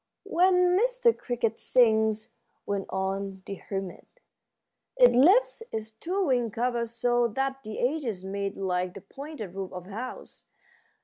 "When 0.23 0.75
Mr. 0.75 1.15
Cricket 1.15 1.59
sings," 1.59 2.29
went 2.65 2.87
on 2.89 3.43
the 3.45 3.53
hermit, 3.53 4.19
"it 4.97 5.11
lifts 5.11 5.61
its 5.71 5.91
two 5.91 6.25
wing 6.25 6.49
covers 6.49 6.89
so 6.89 7.27
that 7.27 7.61
the 7.61 7.77
edges 7.79 8.25
meet 8.25 8.57
like 8.57 8.95
the 8.95 9.01
pointed 9.01 9.53
roof 9.53 9.71
of 9.71 9.85
a 9.85 9.91
house. 9.91 10.47